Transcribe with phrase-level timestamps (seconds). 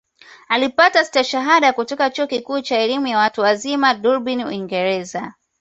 [0.47, 5.33] Alipata Stashahada kutoka Chuo Kikuu cha Elimu ya Watu Wazima Dublin Uingereza